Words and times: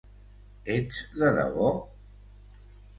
Ets 0.77 0.97
de 1.21 1.31
debò? 1.37 1.71